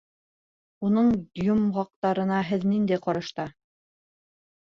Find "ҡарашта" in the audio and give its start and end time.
3.05-3.45